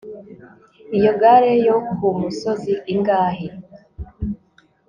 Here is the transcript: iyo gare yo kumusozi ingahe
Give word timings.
iyo 0.97 1.11
gare 1.21 1.51
yo 1.67 1.75
kumusozi 1.97 2.73
ingahe 2.93 3.47